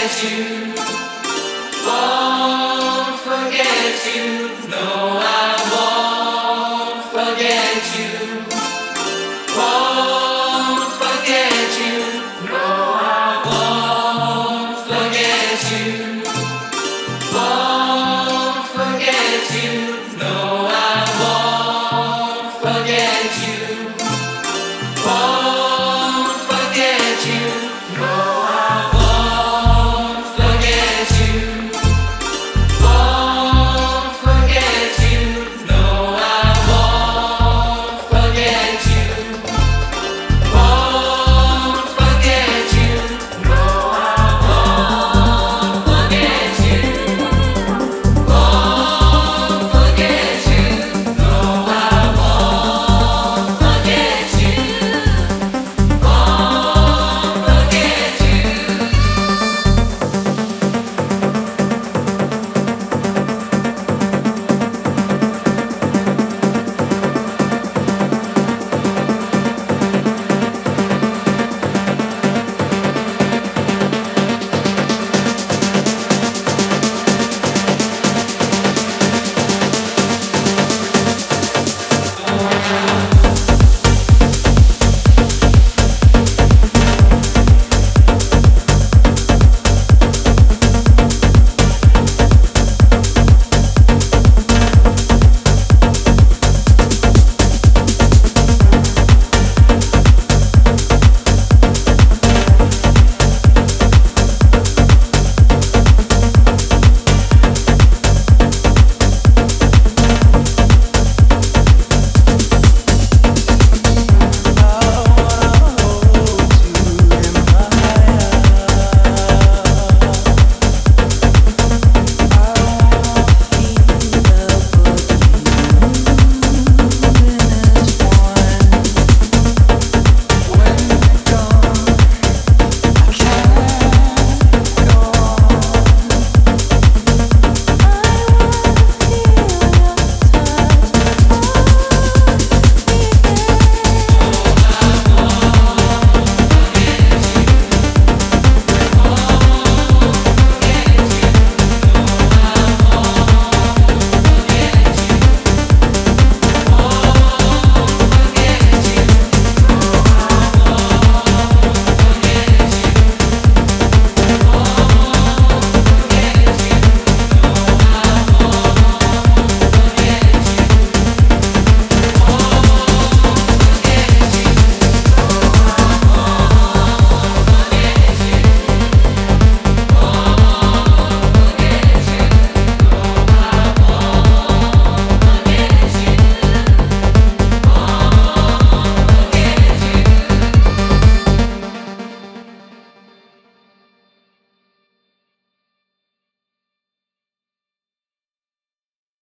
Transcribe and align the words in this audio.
you. 0.00 0.69